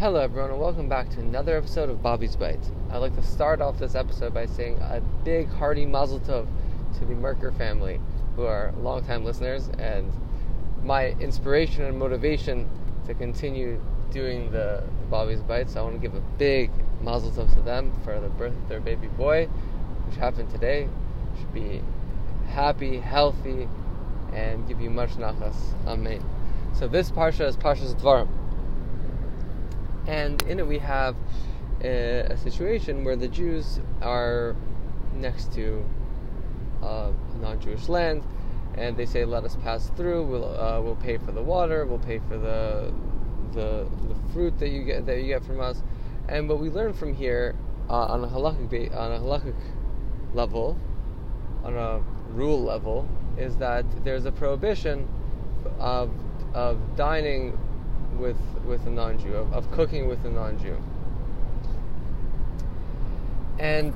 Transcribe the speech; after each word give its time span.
Hello, 0.00 0.18
everyone, 0.18 0.50
and 0.50 0.58
welcome 0.58 0.88
back 0.88 1.10
to 1.10 1.20
another 1.20 1.58
episode 1.58 1.90
of 1.90 2.02
Bobby's 2.02 2.34
Bites. 2.34 2.70
I'd 2.90 2.96
like 2.96 3.14
to 3.16 3.22
start 3.22 3.60
off 3.60 3.78
this 3.78 3.94
episode 3.94 4.32
by 4.32 4.46
saying 4.46 4.78
a 4.78 5.02
big, 5.26 5.50
hearty 5.50 5.84
mazel 5.84 6.20
tov 6.20 6.46
to 6.98 7.04
the 7.04 7.14
Merker 7.14 7.52
family, 7.52 8.00
who 8.34 8.44
are 8.44 8.72
longtime 8.78 9.26
listeners, 9.26 9.68
and 9.78 10.10
my 10.82 11.08
inspiration 11.20 11.84
and 11.84 11.98
motivation 11.98 12.66
to 13.08 13.12
continue 13.12 13.78
doing 14.10 14.50
the, 14.52 14.82
Bobby's 15.10 15.42
Bites. 15.42 15.76
I 15.76 15.82
want 15.82 15.96
to 15.96 16.00
give 16.00 16.14
a 16.14 16.22
big 16.38 16.70
mazel 17.02 17.30
tov 17.30 17.52
to 17.54 17.60
them 17.60 17.92
for 18.02 18.18
the 18.18 18.30
birth 18.30 18.56
of 18.56 18.68
their 18.70 18.80
baby 18.80 19.08
boy, 19.08 19.50
which 20.06 20.16
happened 20.16 20.48
today. 20.48 20.88
Should 21.38 21.52
be 21.52 21.82
happy, 22.48 23.00
healthy, 23.00 23.68
and 24.32 24.66
give 24.66 24.80
you 24.80 24.88
much 24.88 25.10
nachas. 25.18 25.74
Amen. 25.86 26.24
So 26.72 26.88
this 26.88 27.10
parsha 27.10 27.46
is 27.46 27.58
Parshas 27.58 27.94
Dvarim 27.94 28.39
and 30.06 30.40
in 30.42 30.58
it 30.58 30.66
we 30.66 30.78
have 30.78 31.16
a, 31.82 32.26
a 32.30 32.36
situation 32.36 33.04
where 33.04 33.16
the 33.16 33.28
Jews 33.28 33.80
are 34.02 34.56
next 35.14 35.52
to 35.54 35.84
uh, 36.82 37.12
non-Jewish 37.40 37.88
land, 37.88 38.22
and 38.76 38.96
they 38.96 39.06
say, 39.06 39.24
"Let 39.24 39.44
us 39.44 39.56
pass 39.56 39.90
through. 39.96 40.24
We'll 40.24 40.60
uh, 40.60 40.80
we'll 40.80 40.96
pay 40.96 41.18
for 41.18 41.32
the 41.32 41.42
water. 41.42 41.86
We'll 41.86 41.98
pay 41.98 42.18
for 42.18 42.38
the 42.38 42.92
the 43.52 43.88
the 44.08 44.32
fruit 44.32 44.58
that 44.58 44.68
you 44.68 44.84
get 44.84 45.06
that 45.06 45.18
you 45.18 45.26
get 45.26 45.44
from 45.44 45.60
us." 45.60 45.82
And 46.28 46.48
what 46.48 46.60
we 46.60 46.70
learn 46.70 46.92
from 46.92 47.14
here 47.14 47.56
uh, 47.88 48.06
on 48.06 48.24
a 48.24 48.28
halakhic 48.28 48.96
on 48.96 49.12
a 49.12 49.18
halakhic 49.18 49.56
level, 50.34 50.78
on 51.64 51.76
a 51.76 52.00
rule 52.32 52.62
level, 52.62 53.08
is 53.36 53.56
that 53.56 53.84
there's 54.04 54.24
a 54.24 54.32
prohibition 54.32 55.08
of 55.78 56.10
of 56.54 56.78
dining 56.96 57.58
with 58.20 58.36
with 58.64 58.86
a 58.86 58.90
non-Jew, 58.90 59.34
of, 59.34 59.52
of 59.52 59.70
cooking 59.70 60.08
with 60.08 60.24
a 60.24 60.30
non-Jew. 60.30 60.76
And 63.58 63.94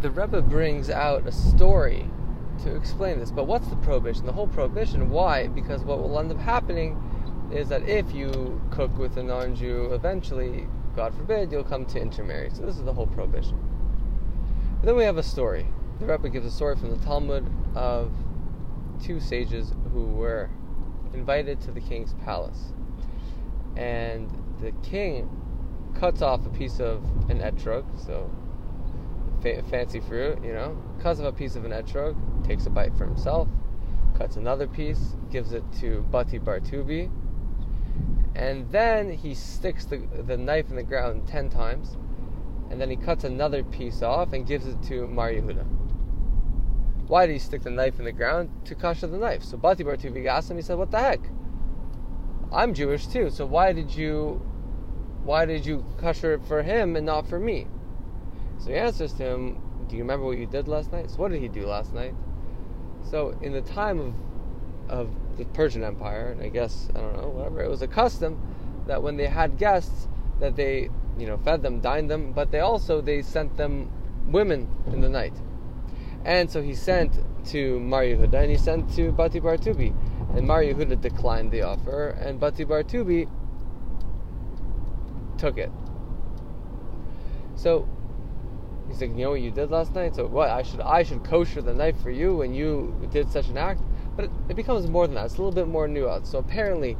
the 0.00 0.10
Rebbe 0.10 0.40
brings 0.42 0.88
out 0.88 1.26
a 1.26 1.32
story 1.32 2.08
to 2.62 2.74
explain 2.74 3.18
this. 3.18 3.30
But 3.30 3.46
what's 3.46 3.68
the 3.68 3.76
prohibition? 3.76 4.26
The 4.26 4.32
whole 4.32 4.46
prohibition. 4.46 5.10
Why? 5.10 5.48
Because 5.48 5.82
what 5.82 5.98
will 5.98 6.18
end 6.18 6.30
up 6.30 6.38
happening 6.38 6.96
is 7.52 7.68
that 7.68 7.86
if 7.88 8.12
you 8.14 8.60
cook 8.70 8.96
with 8.96 9.16
a 9.16 9.22
non-Jew, 9.22 9.90
eventually, 9.92 10.66
God 10.96 11.14
forbid, 11.14 11.52
you'll 11.52 11.64
come 11.64 11.84
to 11.86 12.00
intermarry. 12.00 12.50
So 12.50 12.62
this 12.62 12.76
is 12.76 12.84
the 12.84 12.92
whole 12.92 13.06
prohibition. 13.06 13.58
But 14.80 14.86
then 14.86 14.96
we 14.96 15.04
have 15.04 15.18
a 15.18 15.22
story. 15.22 15.66
The 16.00 16.06
Rebbe 16.06 16.30
gives 16.30 16.46
a 16.46 16.50
story 16.50 16.76
from 16.76 16.90
the 16.90 17.04
Talmud 17.04 17.46
of 17.74 18.10
two 19.02 19.20
sages 19.20 19.74
who 19.92 20.04
were 20.04 20.48
invited 21.12 21.60
to 21.62 21.72
the 21.72 21.80
king's 21.80 22.14
palace 22.24 22.72
and 23.76 24.30
the 24.60 24.72
king 24.82 25.28
cuts 25.94 26.22
off 26.22 26.44
a 26.46 26.50
piece 26.50 26.80
of 26.80 27.02
an 27.28 27.40
etrog, 27.40 27.84
so 28.04 28.30
fa- 29.40 29.62
fancy 29.70 30.00
fruit, 30.00 30.42
you 30.42 30.52
know, 30.52 30.76
cuts 31.00 31.20
off 31.20 31.26
a 31.26 31.32
piece 31.32 31.56
of 31.56 31.64
an 31.64 31.72
etrog, 31.72 32.16
takes 32.46 32.66
a 32.66 32.70
bite 32.70 32.96
for 32.96 33.06
himself, 33.06 33.48
cuts 34.16 34.36
another 34.36 34.66
piece, 34.66 35.16
gives 35.30 35.52
it 35.52 35.64
to 35.80 36.02
Bati 36.10 36.38
Bartubi, 36.38 37.10
and 38.34 38.70
then 38.70 39.12
he 39.12 39.34
sticks 39.34 39.84
the, 39.84 39.98
the 40.26 40.36
knife 40.36 40.70
in 40.70 40.76
the 40.76 40.82
ground 40.82 41.26
ten 41.26 41.50
times, 41.50 41.96
and 42.70 42.80
then 42.80 42.88
he 42.88 42.96
cuts 42.96 43.24
another 43.24 43.62
piece 43.62 44.02
off 44.02 44.32
and 44.32 44.46
gives 44.46 44.66
it 44.66 44.82
to 44.84 45.06
Mar. 45.06 45.32
Why 47.06 47.26
did 47.26 47.34
he 47.34 47.38
stick 47.38 47.62
the 47.62 47.70
knife 47.70 47.98
in 47.98 48.06
the 48.06 48.12
ground? 48.12 48.48
To 48.64 48.74
kasher 48.74 49.10
the 49.10 49.18
knife. 49.18 49.42
So 49.42 49.58
Bati 49.58 49.84
Bartubi 49.84 50.26
asked 50.26 50.50
him, 50.50 50.56
he 50.56 50.62
said, 50.62 50.78
What 50.78 50.90
the 50.90 50.98
heck? 50.98 51.20
I'm 52.52 52.74
Jewish 52.74 53.06
too, 53.06 53.30
so 53.30 53.46
why 53.46 53.72
did 53.72 53.94
you 53.94 54.42
why 55.24 55.46
did 55.46 55.64
you 55.64 55.84
kosher 55.98 56.34
it 56.34 56.44
for 56.44 56.62
him 56.62 56.96
and 56.96 57.06
not 57.06 57.26
for 57.26 57.38
me? 57.38 57.66
So 58.58 58.70
he 58.70 58.76
answers 58.76 59.12
to 59.14 59.24
him, 59.24 59.62
Do 59.88 59.96
you 59.96 60.02
remember 60.02 60.26
what 60.26 60.36
you 60.36 60.46
did 60.46 60.68
last 60.68 60.92
night? 60.92 61.10
So 61.10 61.16
what 61.16 61.30
did 61.30 61.40
he 61.40 61.48
do 61.48 61.66
last 61.66 61.94
night? 61.94 62.14
So 63.08 63.38
in 63.40 63.52
the 63.52 63.62
time 63.62 63.98
of 63.98 64.14
of 64.88 65.10
the 65.38 65.46
Persian 65.46 65.82
Empire, 65.82 66.32
and 66.32 66.42
I 66.42 66.48
guess 66.48 66.90
I 66.94 67.00
don't 67.00 67.16
know, 67.16 67.28
whatever, 67.28 67.62
it 67.62 67.70
was 67.70 67.80
a 67.80 67.88
custom 67.88 68.38
that 68.86 69.02
when 69.02 69.16
they 69.16 69.28
had 69.28 69.56
guests 69.56 70.08
that 70.40 70.56
they, 70.56 70.90
you 71.18 71.26
know, 71.26 71.38
fed 71.38 71.62
them, 71.62 71.80
dined 71.80 72.10
them, 72.10 72.32
but 72.32 72.50
they 72.50 72.60
also 72.60 73.00
they 73.00 73.22
sent 73.22 73.56
them 73.56 73.90
women 74.26 74.68
in 74.92 75.00
the 75.00 75.08
night. 75.08 75.34
And 76.24 76.50
so 76.50 76.60
he 76.60 76.74
sent 76.74 77.18
to 77.46 77.80
Mar 77.80 78.02
and 78.02 78.50
he 78.50 78.58
sent 78.58 78.92
to 78.94 79.10
Bati 79.10 79.40
Bartubi 79.40 79.94
and 80.34 80.46
Mar 80.46 80.62
Yehuda 80.62 81.00
declined 81.00 81.50
the 81.50 81.62
offer, 81.62 82.10
and 82.20 82.40
Bati 82.40 82.64
Bartubi 82.64 83.28
took 85.38 85.58
it. 85.58 85.70
So 87.56 87.88
he's 88.88 89.00
like, 89.00 89.10
you 89.10 89.24
know 89.24 89.30
what 89.30 89.40
you 89.40 89.50
did 89.50 89.70
last 89.70 89.94
night? 89.94 90.14
So 90.14 90.26
what? 90.26 90.50
I 90.50 90.62
should 90.62 90.80
I 90.80 91.02
should 91.02 91.24
kosher 91.24 91.62
the 91.62 91.74
knife 91.74 92.00
for 92.02 92.10
you 92.10 92.36
when 92.36 92.54
you 92.54 93.08
did 93.12 93.30
such 93.30 93.48
an 93.48 93.58
act? 93.58 93.80
But 94.16 94.26
it, 94.26 94.30
it 94.50 94.56
becomes 94.56 94.86
more 94.86 95.06
than 95.06 95.14
that. 95.16 95.26
It's 95.26 95.34
a 95.34 95.38
little 95.38 95.52
bit 95.52 95.68
more 95.68 95.88
nuanced. 95.88 96.28
So 96.28 96.38
apparently, 96.38 96.96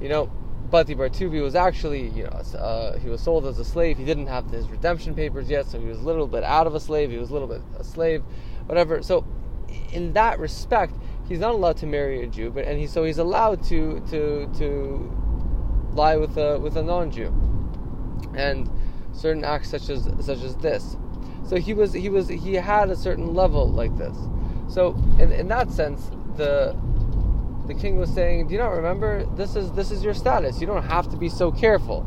you 0.00 0.08
know, 0.08 0.26
Bati 0.70 0.94
Bartubi 0.94 1.42
was 1.42 1.54
actually, 1.54 2.08
you 2.10 2.24
know, 2.24 2.30
uh, 2.30 2.98
he 2.98 3.08
was 3.08 3.20
sold 3.20 3.46
as 3.46 3.58
a 3.58 3.64
slave. 3.64 3.98
He 3.98 4.04
didn't 4.04 4.28
have 4.28 4.50
his 4.50 4.68
redemption 4.68 5.14
papers 5.14 5.50
yet, 5.50 5.66
so 5.66 5.80
he 5.80 5.86
was 5.86 5.98
a 5.98 6.04
little 6.04 6.26
bit 6.26 6.44
out 6.44 6.66
of 6.66 6.74
a 6.74 6.80
slave. 6.80 7.10
He 7.10 7.18
was 7.18 7.30
a 7.30 7.32
little 7.32 7.48
bit 7.48 7.60
a 7.78 7.84
slave, 7.84 8.22
whatever. 8.66 9.02
So 9.02 9.26
in 9.92 10.12
that 10.14 10.38
respect, 10.38 10.94
he's 11.30 11.38
not 11.38 11.54
allowed 11.54 11.76
to 11.78 11.86
marry 11.86 12.22
a 12.24 12.26
Jew, 12.26 12.50
but 12.50 12.64
and 12.66 12.78
he 12.78 12.86
so 12.86 13.04
he's 13.04 13.18
allowed 13.18 13.62
to 13.68 14.00
to 14.10 14.50
to 14.58 15.92
lie 15.92 16.16
with 16.16 16.36
a 16.36 16.58
with 16.58 16.76
a 16.76 16.82
non-Jew, 16.82 17.32
and 18.36 18.68
certain 19.12 19.44
acts 19.44 19.70
such 19.70 19.88
as 19.88 20.10
such 20.20 20.42
as 20.42 20.56
this. 20.56 20.96
So 21.46 21.56
he 21.56 21.72
was 21.72 21.94
he 21.94 22.10
was 22.10 22.28
he 22.28 22.54
had 22.54 22.90
a 22.90 22.96
certain 22.96 23.32
level 23.32 23.70
like 23.70 23.96
this. 23.96 24.16
So 24.68 24.96
in 25.18 25.32
in 25.32 25.48
that 25.48 25.70
sense, 25.70 26.10
the 26.36 26.76
the 27.68 27.74
king 27.74 27.96
was 27.96 28.12
saying, 28.12 28.48
"Do 28.48 28.54
you 28.54 28.58
not 28.58 28.72
remember? 28.72 29.24
This 29.36 29.54
is 29.54 29.70
this 29.72 29.92
is 29.92 30.02
your 30.02 30.14
status. 30.14 30.60
You 30.60 30.66
don't 30.66 30.82
have 30.82 31.08
to 31.10 31.16
be 31.16 31.28
so 31.28 31.52
careful, 31.52 32.02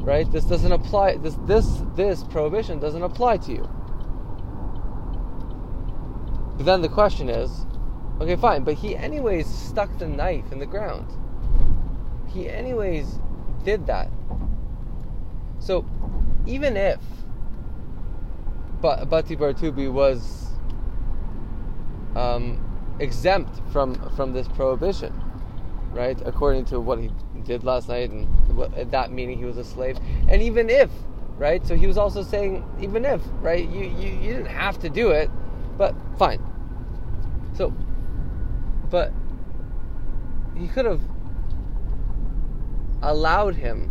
right? 0.00 0.30
This 0.32 0.44
doesn't 0.44 0.72
apply. 0.72 1.18
This 1.18 1.36
this 1.44 1.82
this 1.94 2.24
prohibition 2.24 2.80
doesn't 2.80 3.02
apply 3.02 3.36
to 3.36 3.52
you." 3.52 3.68
But 6.56 6.64
then 6.66 6.82
the 6.82 6.88
question 6.88 7.30
is, 7.30 7.66
Okay, 8.20 8.36
fine, 8.36 8.64
but 8.64 8.74
he 8.74 8.94
anyways 8.94 9.46
stuck 9.46 9.98
the 9.98 10.06
knife 10.06 10.52
in 10.52 10.58
the 10.58 10.66
ground. 10.66 11.10
He 12.28 12.50
anyways 12.50 13.18
did 13.64 13.86
that. 13.86 14.10
So 15.58 15.86
even 16.46 16.76
if 16.76 16.98
Bati 18.82 19.36
Bartubi 19.36 19.90
was 19.90 20.48
um, 22.14 22.62
exempt 22.98 23.60
from 23.72 23.94
from 24.16 24.34
this 24.34 24.48
prohibition, 24.48 25.12
right? 25.92 26.20
According 26.26 26.66
to 26.66 26.80
what 26.80 26.98
he 26.98 27.10
did 27.44 27.64
last 27.64 27.88
night, 27.88 28.10
and 28.10 28.26
what, 28.54 28.90
that 28.90 29.12
meaning 29.12 29.38
he 29.38 29.46
was 29.46 29.56
a 29.56 29.64
slave. 29.64 29.98
And 30.28 30.42
even 30.42 30.68
if, 30.68 30.90
right? 31.38 31.66
So 31.66 31.74
he 31.74 31.86
was 31.86 31.96
also 31.96 32.22
saying, 32.22 32.64
even 32.80 33.04
if, 33.06 33.22
right? 33.40 33.66
You 33.66 33.84
you, 33.84 34.12
you 34.20 34.32
didn't 34.34 34.46
have 34.46 34.78
to 34.80 34.90
do 34.90 35.10
it, 35.10 35.30
but 35.78 35.94
fine. 36.18 36.49
But 38.90 39.12
he 40.56 40.68
could 40.68 40.84
have 40.84 41.00
allowed 43.02 43.54
him 43.54 43.90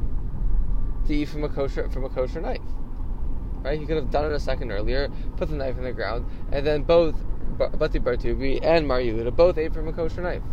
to 1.07 1.15
eat 1.15 1.29
from 1.29 1.43
a 1.43 1.49
kosher 1.49 1.89
from 1.89 2.03
a 2.03 2.09
kosher 2.09 2.41
knife. 2.41 2.61
Right? 3.63 3.79
He 3.79 3.85
could 3.85 3.95
have 3.95 4.11
done 4.11 4.25
it 4.25 4.31
a 4.31 4.39
second 4.39 4.71
earlier, 4.71 5.09
put 5.37 5.49
the 5.49 5.55
knife 5.55 5.77
in 5.77 5.83
the 5.83 5.91
ground, 5.91 6.25
and 6.51 6.65
then 6.65 6.83
both 6.83 7.15
Bati 7.57 7.99
Bartubi 7.99 8.59
and 8.63 8.87
Mar 8.87 8.99
Yehuda 8.99 9.35
both 9.35 9.57
ate 9.57 9.73
from 9.73 9.87
a 9.87 9.93
kosher 9.93 10.21
knife. 10.21 10.43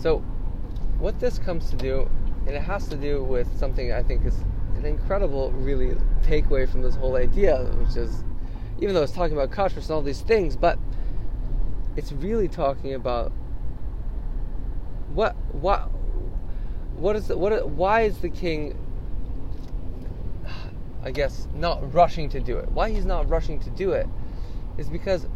So, 0.00 0.18
what 0.98 1.18
this 1.20 1.38
comes 1.38 1.70
to 1.70 1.76
do, 1.76 2.08
and 2.46 2.54
it 2.54 2.62
has 2.62 2.88
to 2.88 2.96
do 2.96 3.22
with 3.24 3.58
something 3.58 3.92
I 3.92 4.02
think 4.02 4.24
is 4.24 4.36
an 4.76 4.86
incredible, 4.86 5.50
really, 5.52 5.96
takeaway 6.22 6.68
from 6.68 6.82
this 6.82 6.94
whole 6.94 7.16
idea, 7.16 7.64
which 7.78 7.96
is 7.96 8.22
even 8.84 8.94
though 8.94 9.02
it's 9.02 9.12
talking 9.12 9.34
about 9.34 9.50
kashrus 9.50 9.84
and 9.84 9.92
all 9.92 10.02
these 10.02 10.20
things, 10.20 10.56
but 10.56 10.78
it's 11.96 12.12
really 12.12 12.48
talking 12.48 12.92
about 12.92 13.32
what 15.14 15.34
what 15.52 15.88
what 16.96 17.16
is 17.16 17.28
the, 17.28 17.38
what 17.38 17.66
why 17.70 18.02
is 18.02 18.18
the 18.18 18.28
king 18.28 18.78
I 21.02 21.10
guess 21.12 21.48
not 21.54 21.94
rushing 21.94 22.28
to 22.28 22.40
do 22.40 22.58
it. 22.58 22.70
Why 22.72 22.90
he's 22.90 23.06
not 23.06 23.26
rushing 23.26 23.58
to 23.60 23.70
do 23.70 23.92
it 23.92 24.06
is 24.76 24.90
because 24.90 25.26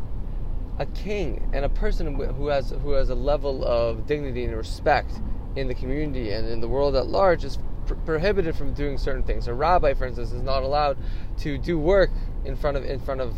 a 0.78 0.84
king 0.84 1.48
and 1.54 1.64
a 1.64 1.70
person 1.70 2.14
who 2.14 2.48
has 2.48 2.74
who 2.82 2.90
has 2.90 3.08
a 3.08 3.14
level 3.14 3.64
of 3.64 4.06
dignity 4.06 4.44
and 4.44 4.54
respect 4.54 5.22
in 5.56 5.68
the 5.68 5.74
community 5.74 6.32
and 6.32 6.46
in 6.46 6.60
the 6.60 6.68
world 6.68 6.94
at 6.96 7.06
large 7.06 7.44
is 7.44 7.58
pr- 7.86 7.94
prohibited 7.94 8.54
from 8.54 8.74
doing 8.74 8.98
certain 8.98 9.22
things. 9.22 9.48
A 9.48 9.54
rabbi, 9.54 9.94
for 9.94 10.06
instance, 10.06 10.32
is 10.32 10.42
not 10.42 10.62
allowed 10.62 10.98
to 11.38 11.56
do 11.56 11.78
work 11.78 12.10
in 12.44 12.56
front 12.56 12.76
of 12.76 12.84
in 12.84 13.00
front 13.00 13.20
of 13.20 13.34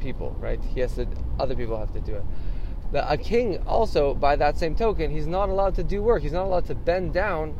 people, 0.00 0.36
right? 0.38 0.62
He 0.74 0.80
has 0.80 0.94
to. 0.94 1.06
Other 1.38 1.54
people 1.54 1.78
have 1.78 1.92
to 1.92 2.00
do 2.00 2.16
it. 2.16 2.24
a 2.94 3.16
king 3.16 3.58
also, 3.66 4.14
by 4.14 4.36
that 4.36 4.56
same 4.56 4.74
token, 4.74 5.10
he's 5.10 5.26
not 5.26 5.48
allowed 5.48 5.74
to 5.74 5.82
do 5.82 6.02
work. 6.02 6.22
He's 6.22 6.32
not 6.32 6.44
allowed 6.44 6.66
to 6.66 6.74
bend 6.74 7.12
down 7.12 7.54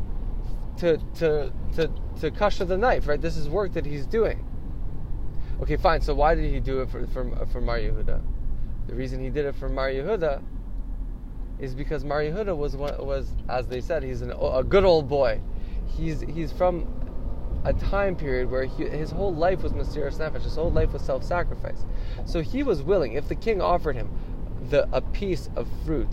to 0.79 0.99
to 1.17 1.53
to 1.75 1.91
to 2.21 2.31
kasher 2.31 2.67
the 2.67 2.77
knife. 2.77 3.09
Right? 3.09 3.21
This 3.21 3.37
is 3.37 3.49
work 3.49 3.73
that 3.73 3.87
he's 3.87 4.07
doing. 4.07 4.47
Okay, 5.61 5.77
fine. 5.77 6.01
So 6.01 6.15
why 6.15 6.35
did 6.35 6.53
he 6.53 6.61
do 6.61 6.83
it 6.83 6.91
for 6.91 7.07
for, 7.09 7.47
for 7.47 7.61
Mar 7.61 7.79
Yehuda? 7.79 8.23
The 8.87 8.95
reason 8.95 9.21
he 9.21 9.31
did 9.31 9.47
it 9.47 9.55
for 9.57 9.69
Mar 9.69 9.89
Yehuda 9.89 10.43
is 11.59 11.75
because 11.75 12.05
Mar 12.05 12.21
Yehuda 12.21 12.57
was 12.57 12.77
was 12.77 13.35
as 13.49 13.67
they 13.67 13.81
said 13.81 14.03
he's 14.03 14.23
an, 14.23 14.33
a 14.33 14.63
good 14.63 14.85
old 14.85 15.09
boy. 15.09 15.41
He's 15.87 16.21
he's 16.21 16.53
from 16.53 16.87
a 17.67 17.73
time 17.75 18.15
period 18.15 18.51
where 18.51 18.65
he, 18.65 18.85
his 18.89 19.11
whole 19.11 19.35
life 19.35 19.63
was 19.63 19.73
Mesiras 19.73 20.19
Nefesh, 20.19 20.43
his 20.43 20.55
whole 20.55 20.71
life 20.71 20.93
was 20.93 21.03
self-sacrifice. 21.03 21.85
So 22.25 22.41
he 22.41 22.63
was 22.63 22.83
willing, 22.83 23.15
if 23.15 23.29
the 23.29 23.35
king 23.35 23.61
offered 23.61 23.97
him 23.97 24.09
the 24.71 24.89
a 24.93 25.01
piece 25.01 25.51
of 25.57 25.69
fruit 25.85 26.09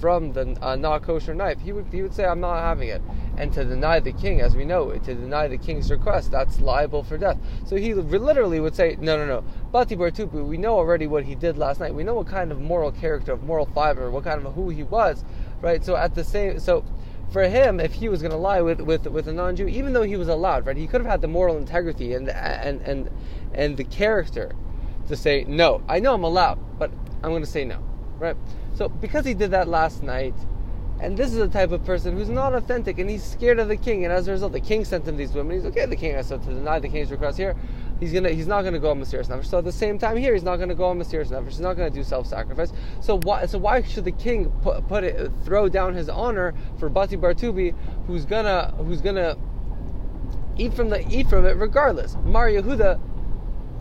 from 0.00 0.32
the 0.32 0.56
uh, 0.62 0.76
not 0.76 1.02
kosher 1.02 1.34
knife, 1.34 1.60
he 1.60 1.72
would 1.72 1.86
he 1.90 2.02
would 2.02 2.14
say, 2.14 2.24
"I'm 2.24 2.40
not 2.40 2.60
having 2.60 2.88
it." 2.88 3.02
And 3.36 3.52
to 3.54 3.64
deny 3.64 3.98
the 4.00 4.12
king, 4.12 4.40
as 4.40 4.54
we 4.54 4.64
know, 4.64 4.92
to 4.92 5.14
deny 5.14 5.48
the 5.48 5.58
king's 5.58 5.90
request, 5.90 6.30
that's 6.30 6.60
liable 6.60 7.02
for 7.02 7.18
death. 7.18 7.38
So 7.66 7.76
he 7.76 7.94
literally 7.94 8.60
would 8.60 8.76
say, 8.76 8.96
"No, 9.00 9.16
no, 9.16 9.26
no, 9.26 9.44
Bati 9.72 9.96
Bartubi. 9.96 10.46
We 10.46 10.56
know 10.56 10.76
already 10.76 11.06
what 11.06 11.24
he 11.24 11.34
did 11.34 11.58
last 11.58 11.80
night. 11.80 11.94
We 11.94 12.04
know 12.04 12.14
what 12.14 12.28
kind 12.28 12.52
of 12.52 12.60
moral 12.60 12.92
character, 12.92 13.32
of 13.32 13.42
moral 13.42 13.66
fiber, 13.66 14.10
what 14.10 14.24
kind 14.24 14.46
of 14.46 14.54
who 14.54 14.68
he 14.68 14.84
was, 14.84 15.24
right? 15.60 15.84
So 15.84 15.96
at 15.96 16.14
the 16.14 16.24
same, 16.24 16.60
so." 16.60 16.84
For 17.30 17.42
him, 17.42 17.78
if 17.78 17.92
he 17.92 18.08
was 18.08 18.22
going 18.22 18.32
to 18.32 18.38
lie 18.38 18.62
with, 18.62 18.80
with, 18.80 19.06
with 19.06 19.28
a 19.28 19.32
non-Jew, 19.32 19.68
even 19.68 19.92
though 19.92 20.02
he 20.02 20.16
was 20.16 20.28
allowed, 20.28 20.66
right, 20.66 20.76
he 20.76 20.86
could 20.86 21.02
have 21.02 21.10
had 21.10 21.20
the 21.20 21.28
moral 21.28 21.58
integrity 21.58 22.14
and 22.14 22.28
and 22.30 22.80
and 22.82 23.10
and 23.52 23.76
the 23.76 23.84
character 23.84 24.52
to 25.08 25.16
say 25.16 25.44
no. 25.46 25.82
I 25.88 26.00
know 26.00 26.14
I'm 26.14 26.24
allowed, 26.24 26.58
but 26.78 26.90
I'm 27.22 27.30
going 27.30 27.42
to 27.42 27.50
say 27.50 27.64
no 27.64 27.82
right? 28.18 28.36
So 28.74 28.88
because 28.88 29.24
he 29.24 29.34
did 29.34 29.50
that 29.52 29.68
last 29.68 30.02
night, 30.02 30.34
and 31.00 31.16
this 31.16 31.32
is 31.32 31.38
the 31.38 31.48
type 31.48 31.70
of 31.70 31.84
person 31.84 32.16
who's 32.16 32.28
not 32.28 32.54
authentic 32.54 32.98
and 32.98 33.08
he's 33.08 33.22
scared 33.22 33.58
of 33.58 33.68
the 33.68 33.76
king, 33.76 34.04
and 34.04 34.12
as 34.12 34.28
a 34.28 34.32
result, 34.32 34.52
the 34.52 34.60
king 34.60 34.84
sent 34.84 35.06
him 35.06 35.16
these 35.16 35.32
women. 35.32 35.56
He's 35.56 35.66
okay. 35.66 35.86
The 35.86 35.96
king 35.96 36.14
has 36.14 36.28
to 36.28 36.38
deny 36.38 36.78
the 36.78 36.88
king's 36.88 37.10
request 37.10 37.38
here. 37.38 37.56
He's 38.00 38.12
gonna. 38.12 38.30
He's 38.30 38.46
not 38.46 38.62
gonna 38.62 38.78
go 38.78 38.90
on 38.90 39.00
Mesiras 39.00 39.28
Nefesh. 39.28 39.46
So 39.46 39.58
at 39.58 39.64
the 39.64 39.72
same 39.72 39.98
time 39.98 40.16
here, 40.16 40.32
he's 40.32 40.42
not 40.42 40.56
gonna 40.56 40.74
go 40.74 40.86
on 40.86 40.98
Mesiras 40.98 41.28
Nefesh. 41.28 41.48
He's 41.48 41.60
not 41.60 41.74
gonna 41.76 41.90
do 41.90 42.02
self-sacrifice. 42.02 42.72
So 43.00 43.18
why? 43.18 43.46
So 43.46 43.58
why 43.58 43.82
should 43.82 44.04
the 44.04 44.12
king 44.12 44.50
put, 44.62 44.86
put 44.88 45.04
it, 45.04 45.30
throw 45.44 45.68
down 45.68 45.94
his 45.94 46.08
honor 46.08 46.54
for 46.78 46.88
Bati 46.88 47.16
Bartubi, 47.16 47.74
who's 48.06 48.24
gonna, 48.24 48.72
who's 48.78 49.00
gonna 49.00 49.36
eat 50.56 50.74
from 50.74 50.90
the 50.90 51.06
eat 51.08 51.28
from 51.28 51.44
it 51.44 51.56
regardless? 51.56 52.16
Mar 52.24 52.48
Yehuda 52.48 53.00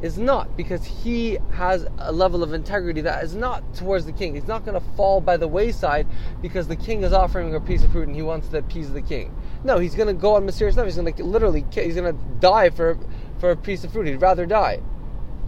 is 0.02 0.18
not 0.18 0.56
because 0.56 0.86
he 0.86 1.40
has 1.52 1.88
a 1.98 2.12
level 2.12 2.44
of 2.44 2.54
integrity 2.54 3.02
that 3.02 3.24
is 3.24 3.34
not 3.34 3.74
towards 3.74 4.06
the 4.06 4.12
king. 4.12 4.36
He's 4.36 4.48
not 4.48 4.64
going 4.64 4.80
to 4.80 4.88
fall 4.96 5.22
by 5.22 5.38
the 5.38 5.48
wayside 5.48 6.06
because 6.42 6.68
the 6.68 6.76
king 6.76 7.04
is 7.04 7.14
offering 7.14 7.56
a 7.56 7.60
piece 7.60 7.84
of 7.84 7.92
fruit 7.92 8.08
and 8.08 8.16
he 8.16 8.22
wants 8.22 8.48
to 8.50 8.60
appease 8.60 8.92
the 8.92 9.02
king. 9.02 9.36
No, 9.64 9.80
he's 9.80 9.96
going 9.96 10.08
to 10.08 10.14
go 10.14 10.36
on 10.36 10.46
Mesiras 10.46 10.74
Nefesh. 10.74 10.86
He's 10.86 10.96
going 10.98 11.12
to 11.12 11.24
literally, 11.24 11.66
he's 11.72 11.96
going 11.96 12.16
to 12.16 12.22
die 12.40 12.70
for 12.70 12.98
for 13.40 13.52
a 13.52 13.56
piece 13.56 13.84
of 13.84 13.92
fruit. 13.92 14.08
He'd 14.08 14.22
rather 14.22 14.46
die. 14.46 14.82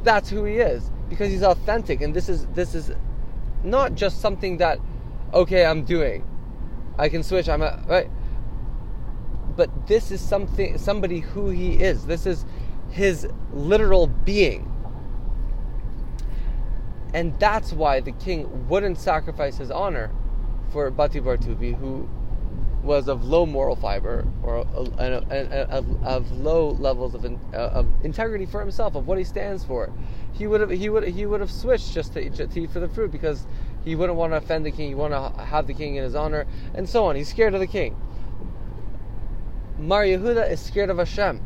That's 0.03 0.29
who 0.29 0.45
he 0.45 0.55
is 0.55 0.91
because 1.09 1.29
he's 1.29 1.43
authentic, 1.43 2.01
and 2.01 2.13
this 2.13 2.29
is 2.29 2.45
this 2.47 2.75
is 2.75 2.91
not 3.63 3.95
just 3.95 4.21
something 4.21 4.57
that 4.57 4.79
okay 5.33 5.65
I'm 5.65 5.83
doing. 5.83 6.25
I 6.97 7.09
can 7.09 7.23
switch. 7.23 7.49
I'm 7.49 7.61
a, 7.61 7.83
right. 7.87 8.09
But 9.55 9.87
this 9.87 10.11
is 10.11 10.21
something 10.21 10.77
somebody 10.77 11.19
who 11.19 11.49
he 11.49 11.73
is. 11.73 12.05
This 12.05 12.25
is 12.25 12.45
his 12.89 13.27
literal 13.51 14.07
being. 14.07 14.65
And 17.13 17.37
that's 17.39 17.73
why 17.73 18.01
the 18.01 18.11
king 18.11 18.67
wouldn't 18.67 18.99
sacrifice 18.99 19.57
his 19.57 19.71
honor 19.71 20.11
for 20.71 20.91
Bati 20.91 21.19
Bartubi, 21.19 21.77
who 21.77 22.07
was 22.83 23.07
of 23.07 23.25
low 23.25 23.45
moral 23.45 23.75
fiber 23.75 24.25
or 24.41 24.57
of 24.57 26.31
low 26.31 26.69
levels 26.69 27.13
of, 27.13 27.25
uh, 27.25 27.57
of 27.57 27.87
integrity 28.03 28.45
for 28.45 28.61
himself, 28.61 28.95
of 28.95 29.07
what 29.07 29.17
he 29.17 29.23
stands 29.23 29.63
for. 29.65 29.91
He 30.33 30.47
would 30.47 30.61
have 30.61 30.69
he 30.69 30.89
would 30.89 31.03
he 31.07 31.25
would 31.25 31.41
have 31.41 31.51
switched 31.51 31.93
just 31.93 32.13
to, 32.13 32.29
to 32.29 32.59
eat 32.59 32.71
for 32.71 32.79
the 32.79 32.87
fruit 32.87 33.11
because 33.11 33.45
he 33.83 33.95
wouldn't 33.95 34.17
want 34.17 34.33
to 34.33 34.37
offend 34.37 34.65
the 34.65 34.71
king. 34.71 34.89
He 34.89 34.95
want 34.95 35.13
to 35.13 35.43
have 35.43 35.67
the 35.67 35.73
king 35.73 35.95
in 35.95 36.03
his 36.03 36.15
honor, 36.15 36.45
and 36.73 36.87
so 36.87 37.05
on. 37.05 37.15
He's 37.15 37.29
scared 37.29 37.53
of 37.53 37.59
the 37.59 37.67
king. 37.67 37.95
Mar 39.77 40.03
Yehuda 40.03 40.49
is 40.49 40.59
scared 40.59 40.89
of 40.89 40.97
Hashem. 40.97 41.41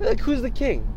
Like, 0.00 0.20
who's 0.20 0.42
the 0.42 0.50
king? 0.50 0.90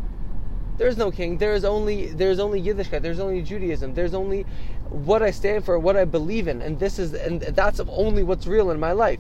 There 0.77 0.87
is 0.87 0.97
no 0.97 1.11
king. 1.11 1.37
There 1.37 1.53
is 1.53 1.65
only 1.65 2.07
there 2.07 2.29
is 2.29 2.39
only 2.39 2.61
Yiddishkeit. 2.61 3.01
There's 3.01 3.19
only 3.19 3.41
Judaism. 3.41 3.95
There's 3.95 4.13
only 4.13 4.45
what 4.89 5.21
I 5.21 5.31
stand 5.31 5.65
for, 5.65 5.77
what 5.79 5.97
I 5.97 6.05
believe 6.05 6.47
in, 6.47 6.61
and 6.61 6.79
this 6.79 6.99
is 6.99 7.13
and 7.13 7.41
that's 7.41 7.79
only 7.87 8.23
what's 8.23 8.47
real 8.47 8.71
in 8.71 8.79
my 8.79 8.91
life. 8.91 9.19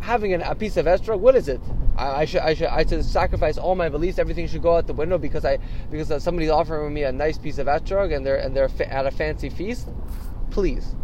Having 0.00 0.34
an, 0.34 0.42
a 0.42 0.54
piece 0.54 0.76
of 0.76 0.86
esrog, 0.86 1.18
what 1.18 1.34
is 1.34 1.48
it? 1.48 1.60
I, 1.96 2.22
I, 2.22 2.24
should 2.24 2.40
I 2.40 2.54
should 2.54 2.66
I 2.66 2.84
should 2.84 3.04
sacrifice 3.04 3.58
all 3.58 3.74
my 3.74 3.88
beliefs. 3.88 4.18
Everything 4.18 4.46
should 4.46 4.62
go 4.62 4.76
out 4.76 4.86
the 4.86 4.92
window 4.92 5.18
because 5.18 5.44
I 5.44 5.58
because 5.90 6.22
somebody's 6.22 6.50
offering 6.50 6.92
me 6.92 7.04
a 7.04 7.12
nice 7.12 7.38
piece 7.38 7.58
of 7.58 7.66
esrog 7.66 8.14
and 8.14 8.24
they're 8.24 8.36
and 8.36 8.56
they're 8.56 8.70
at 8.88 9.06
a 9.06 9.10
fancy 9.10 9.48
feast. 9.48 9.88
Please, 10.50 10.94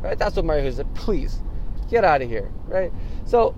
right? 0.00 0.18
That's 0.18 0.36
what 0.36 0.44
Mario 0.44 0.70
said. 0.70 0.92
Please, 0.94 1.40
get 1.90 2.04
out 2.04 2.22
of 2.22 2.28
here, 2.28 2.50
right? 2.66 2.92
So 3.24 3.54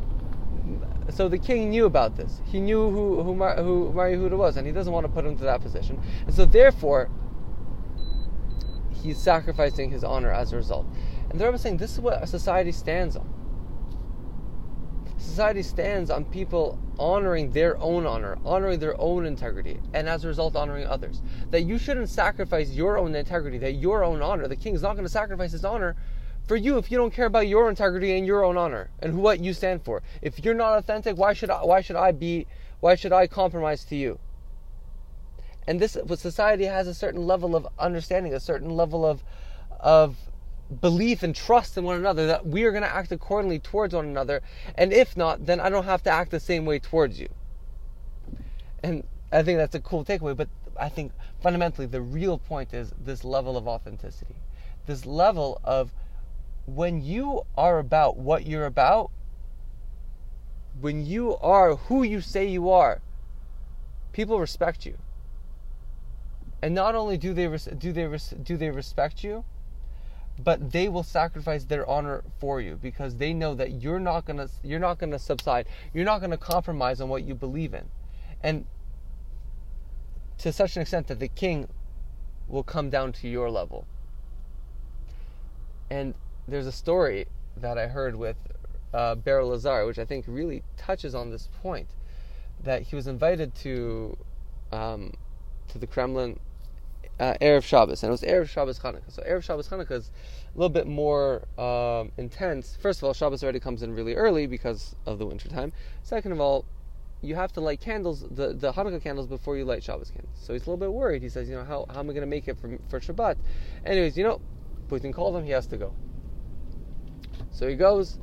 so 1.10 1.28
the 1.28 1.38
king 1.38 1.70
knew 1.70 1.86
about 1.86 2.16
this. 2.16 2.40
He 2.46 2.60
knew 2.60 2.90
who 2.90 3.22
who, 3.22 3.34
Mar, 3.34 3.56
who 3.56 3.92
Mar 3.92 4.08
Yehuda 4.08 4.36
was, 4.36 4.56
and 4.56 4.66
he 4.66 4.72
doesn't 4.72 4.92
want 4.92 5.06
to 5.06 5.12
put 5.12 5.24
him 5.24 5.36
to 5.38 5.44
that 5.44 5.60
position. 5.60 6.00
And 6.26 6.34
so 6.34 6.44
therefore, 6.44 7.10
he's 9.06 9.18
sacrificing 9.18 9.90
his 9.90 10.04
honor 10.04 10.32
as 10.32 10.52
a 10.52 10.56
result. 10.56 10.86
And 11.30 11.40
the 11.40 11.44
Rebbe 11.44 11.54
is 11.54 11.62
saying 11.62 11.78
this 11.78 11.92
is 11.92 12.00
what 12.00 12.22
a 12.22 12.26
society 12.26 12.72
stands 12.72 13.16
on. 13.16 13.32
Society 15.18 15.62
stands 15.62 16.10
on 16.10 16.24
people 16.26 16.78
honoring 16.98 17.50
their 17.52 17.78
own 17.78 18.06
honor, 18.06 18.38
honoring 18.44 18.78
their 18.78 19.00
own 19.00 19.24
integrity, 19.24 19.80
and 19.94 20.08
as 20.08 20.24
a 20.24 20.28
result, 20.28 20.56
honoring 20.56 20.86
others. 20.86 21.22
That 21.50 21.62
you 21.62 21.78
shouldn't 21.78 22.10
sacrifice 22.10 22.70
your 22.70 22.98
own 22.98 23.14
integrity, 23.14 23.58
that 23.58 23.72
your 23.72 24.04
own 24.04 24.20
honor. 24.20 24.46
The 24.46 24.56
king 24.56 24.74
is 24.74 24.82
not 24.82 24.92
going 24.92 25.06
to 25.06 25.12
sacrifice 25.12 25.52
his 25.52 25.64
honor 25.64 25.96
for 26.46 26.56
you 26.56 26.78
if 26.78 26.90
you 26.90 26.98
don't 26.98 27.12
care 27.12 27.26
about 27.26 27.48
your 27.48 27.68
integrity 27.68 28.16
and 28.16 28.26
your 28.26 28.44
own 28.44 28.56
honor 28.56 28.90
and 29.00 29.16
what 29.18 29.40
you 29.40 29.52
stand 29.52 29.84
for. 29.84 30.02
If 30.22 30.44
you're 30.44 30.54
not 30.54 30.78
authentic, 30.78 31.16
why 31.16 31.32
should 31.32 31.50
I, 31.50 31.64
why 31.64 31.80
should 31.80 31.96
I 31.96 32.12
be 32.12 32.46
why 32.80 32.94
should 32.94 33.12
I 33.12 33.26
compromise 33.26 33.84
to 33.86 33.96
you? 33.96 34.18
And 35.66 35.80
this 35.80 35.96
society 36.16 36.64
has 36.64 36.86
a 36.86 36.94
certain 36.94 37.26
level 37.26 37.56
of 37.56 37.66
understanding, 37.78 38.34
a 38.34 38.40
certain 38.40 38.70
level 38.70 39.04
of 39.04 39.22
of 39.80 40.16
belief 40.80 41.22
and 41.22 41.34
trust 41.34 41.76
in 41.76 41.84
one 41.84 41.96
another 41.96 42.26
that 42.26 42.46
we 42.46 42.64
are 42.64 42.72
going 42.72 42.82
to 42.82 42.92
act 42.92 43.12
accordingly 43.12 43.58
towards 43.58 43.94
one 43.94 44.06
another 44.06 44.42
and 44.74 44.92
if 44.92 45.16
not 45.16 45.46
then 45.46 45.60
I 45.60 45.68
don't 45.68 45.84
have 45.84 46.02
to 46.04 46.10
act 46.10 46.32
the 46.32 46.40
same 46.40 46.64
way 46.64 46.78
towards 46.78 47.20
you. 47.20 47.28
And 48.82 49.04
I 49.32 49.42
think 49.42 49.58
that's 49.58 49.74
a 49.74 49.80
cool 49.80 50.04
takeaway, 50.04 50.36
but 50.36 50.48
I 50.78 50.88
think 50.88 51.12
fundamentally 51.40 51.86
the 51.86 52.00
real 52.00 52.38
point 52.38 52.74
is 52.74 52.92
this 52.98 53.24
level 53.24 53.56
of 53.56 53.68
authenticity. 53.68 54.36
This 54.86 55.06
level 55.06 55.60
of 55.64 55.92
when 56.66 57.02
you 57.02 57.42
are 57.56 57.78
about 57.78 58.16
what 58.16 58.46
you're 58.46 58.66
about, 58.66 59.10
when 60.80 61.06
you 61.06 61.36
are 61.38 61.76
who 61.76 62.02
you 62.02 62.20
say 62.20 62.46
you 62.46 62.70
are, 62.70 63.00
people 64.12 64.38
respect 64.40 64.84
you. 64.84 64.98
And 66.62 66.74
not 66.74 66.94
only 66.94 67.18
do 67.18 67.34
they 67.34 67.46
do 67.46 67.92
they 67.92 68.18
do 68.42 68.56
they 68.56 68.70
respect 68.70 69.22
you, 69.22 69.44
but 70.42 70.72
they 70.72 70.88
will 70.88 71.02
sacrifice 71.02 71.64
their 71.64 71.88
honor 71.88 72.22
for 72.38 72.60
you 72.60 72.78
because 72.80 73.16
they 73.16 73.32
know 73.32 73.54
that 73.54 73.82
you're 73.82 74.00
not 74.00 74.24
gonna 74.24 74.48
you're 74.62 74.80
not 74.80 74.98
gonna 74.98 75.18
subside. 75.18 75.66
You're 75.94 76.04
not 76.04 76.20
gonna 76.20 76.38
compromise 76.38 77.00
on 77.00 77.08
what 77.08 77.24
you 77.24 77.34
believe 77.34 77.74
in, 77.74 77.86
and 78.42 78.66
to 80.38 80.52
such 80.52 80.76
an 80.76 80.82
extent 80.82 81.06
that 81.08 81.18
the 81.18 81.28
king 81.28 81.68
will 82.48 82.62
come 82.62 82.90
down 82.90 83.12
to 83.12 83.28
your 83.28 83.50
level. 83.50 83.86
And 85.90 86.14
there's 86.46 86.66
a 86.66 86.72
story 86.72 87.26
that 87.56 87.78
I 87.78 87.86
heard 87.88 88.16
with 88.16 88.36
uh, 88.92 89.14
Ber 89.14 89.44
Lazar, 89.44 89.86
which 89.86 89.98
I 89.98 90.04
think 90.04 90.24
really 90.28 90.62
touches 90.76 91.14
on 91.14 91.30
this 91.30 91.48
point, 91.62 91.88
that 92.62 92.82
he 92.82 92.96
was 92.96 93.06
invited 93.06 93.54
to 93.56 94.16
um, 94.72 95.12
to 95.68 95.78
the 95.78 95.86
Kremlin 95.86 96.38
uh, 97.18 97.34
Erev 97.40 97.64
Shabbos, 97.64 98.02
and 98.02 98.08
it 98.08 98.12
was 98.12 98.22
Erev 98.22 98.48
Shabbos 98.48 98.78
Hanukkah. 98.78 99.10
So 99.10 99.22
Erev 99.22 99.42
Shabbos 99.42 99.68
Hanukkah 99.68 99.92
is 99.92 100.10
a 100.54 100.58
little 100.58 100.68
bit 100.70 100.86
more 100.86 101.46
um, 101.58 102.12
intense. 102.16 102.76
First 102.80 103.00
of 103.00 103.04
all, 103.04 103.14
Shabbos 103.14 103.42
already 103.42 103.60
comes 103.60 103.82
in 103.82 103.94
really 103.94 104.14
early 104.14 104.46
because 104.46 104.94
of 105.06 105.18
the 105.18 105.26
winter 105.26 105.48
time. 105.48 105.72
Second 106.02 106.32
of 106.32 106.40
all, 106.40 106.64
you 107.22 107.34
have 107.34 107.52
to 107.52 107.60
light 107.60 107.80
candles, 107.80 108.24
the, 108.30 108.52
the 108.52 108.72
Hanukkah 108.72 109.02
candles, 109.02 109.26
before 109.26 109.56
you 109.56 109.64
light 109.64 109.82
Shabbos 109.82 110.10
candles. 110.10 110.36
So 110.40 110.52
he's 110.52 110.62
a 110.62 110.70
little 110.70 110.76
bit 110.76 110.92
worried. 110.92 111.22
He 111.22 111.28
says, 111.28 111.48
you 111.48 111.56
know, 111.56 111.64
how, 111.64 111.86
how 111.92 112.00
am 112.00 112.10
I 112.10 112.12
going 112.12 112.20
to 112.20 112.26
make 112.26 112.48
it 112.48 112.58
for, 112.58 112.78
for 112.88 113.00
Shabbat? 113.00 113.36
Anyways, 113.84 114.16
you 114.16 114.24
know, 114.24 114.40
Putin 114.88 115.12
called 115.12 115.36
him, 115.36 115.44
he 115.44 115.50
has 115.50 115.66
to 115.68 115.76
go. 115.76 115.94
So 117.50 117.66
he 117.66 117.74
goes, 117.74 118.18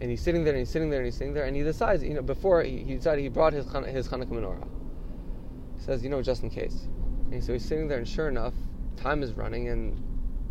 and 0.00 0.10
he's 0.10 0.20
sitting 0.20 0.44
there, 0.44 0.52
and 0.52 0.58
he's 0.58 0.70
sitting 0.70 0.90
there, 0.90 1.00
and 1.00 1.06
he's 1.06 1.16
sitting 1.16 1.32
there, 1.34 1.44
and 1.44 1.56
he 1.56 1.62
decides, 1.62 2.02
you 2.02 2.14
know, 2.14 2.22
before 2.22 2.62
he, 2.62 2.78
he 2.78 2.96
decided 2.96 3.22
he 3.22 3.28
brought 3.28 3.52
his 3.52 3.66
his 3.66 4.08
Hanukkah 4.08 4.30
menorah. 4.30 4.68
He 5.76 5.82
says, 5.82 6.02
you 6.02 6.10
know, 6.10 6.20
just 6.20 6.42
in 6.42 6.50
case. 6.50 6.88
And 7.30 7.42
so 7.42 7.52
he's 7.52 7.64
sitting 7.64 7.88
there, 7.88 7.98
and 7.98 8.08
sure 8.08 8.28
enough, 8.28 8.54
time 8.96 9.22
is 9.22 9.32
running, 9.32 9.68
and 9.68 10.02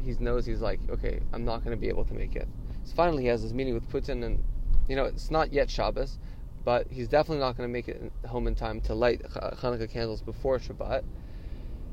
he 0.04 0.14
knows 0.20 0.46
he's 0.46 0.62
like, 0.62 0.80
okay, 0.90 1.20
I'm 1.34 1.44
not 1.44 1.64
going 1.64 1.76
to 1.76 1.80
be 1.80 1.90
able 1.90 2.06
to 2.06 2.14
make 2.14 2.36
it. 2.36 2.48
So 2.84 2.96
finally, 2.96 3.24
he 3.24 3.30
has 3.30 3.44
this 3.44 3.54
meeting 3.54 3.74
with 3.74 3.90
Putin, 3.90 4.24
and 4.24 4.44
you 4.88 4.96
know, 4.96 5.06
it's 5.06 5.32
not 5.32 5.52
yet 5.52 5.70
Shabbos, 5.70 6.18
but 6.64 6.88
he's 6.90 7.08
definitely 7.08 7.40
not 7.40 7.58
going 7.58 7.68
to 7.68 7.74
make 7.74 7.88
it 7.88 8.12
home 8.26 8.48
in 8.48 8.56
time 8.56 8.82
to 8.82 8.94
light 8.94 9.22
Hanukkah 9.24 9.90
candles 9.90 10.22
before 10.22 10.60
Shabbat. 10.60 11.04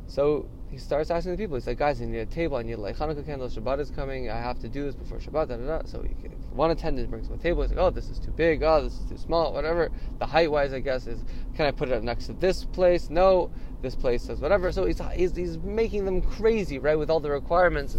So 0.06 0.48
he 0.70 0.78
starts 0.78 1.10
asking 1.10 1.32
the 1.32 1.38
people. 1.38 1.56
He's 1.56 1.66
like, 1.66 1.78
guys, 1.78 2.00
I 2.00 2.04
need 2.04 2.18
a 2.18 2.26
table. 2.26 2.56
I 2.56 2.62
need 2.62 2.76
like 2.76 2.96
Hanukkah 2.96 3.24
candles. 3.24 3.56
Shabbat 3.56 3.80
is 3.80 3.90
coming. 3.90 4.30
I 4.30 4.36
have 4.36 4.58
to 4.60 4.68
do 4.68 4.84
this 4.84 4.94
before 4.94 5.18
Shabbat. 5.18 5.48
Da, 5.48 5.56
da, 5.56 5.78
da. 5.78 5.82
So 5.86 6.02
he, 6.02 6.08
one 6.52 6.70
attendant 6.70 7.10
brings 7.10 7.28
him 7.28 7.34
a 7.34 7.38
table. 7.38 7.62
He's 7.62 7.70
like, 7.70 7.80
oh, 7.80 7.90
this 7.90 8.10
is 8.10 8.18
too 8.18 8.32
big. 8.32 8.62
Oh, 8.62 8.82
this 8.82 8.94
is 8.94 9.08
too 9.08 9.16
small. 9.16 9.52
Whatever. 9.52 9.90
The 10.18 10.26
height 10.26 10.50
wise, 10.50 10.72
I 10.72 10.80
guess, 10.80 11.06
is 11.06 11.24
can 11.54 11.66
I 11.66 11.70
put 11.70 11.88
it 11.88 11.94
up 11.94 12.02
next 12.02 12.26
to 12.26 12.32
this 12.34 12.64
place? 12.64 13.10
No. 13.10 13.50
This 13.84 13.94
place 13.94 14.24
says 14.24 14.40
whatever. 14.40 14.72
So 14.72 14.84
he's, 14.84 15.00
he's, 15.14 15.36
he's 15.36 15.58
making 15.58 16.04
them 16.04 16.20
crazy, 16.20 16.80
right, 16.80 16.98
with 16.98 17.10
all 17.10 17.20
the 17.20 17.30
requirements. 17.30 17.96